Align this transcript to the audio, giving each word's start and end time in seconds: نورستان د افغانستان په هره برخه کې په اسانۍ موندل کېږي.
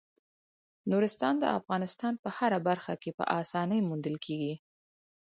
نورستان 0.91 1.33
د 1.39 1.45
افغانستان 1.59 2.13
په 2.23 2.29
هره 2.37 2.59
برخه 2.67 2.93
کې 3.01 3.11
په 3.17 3.23
اسانۍ 3.41 3.79
موندل 3.89 4.15
کېږي. 4.25 4.55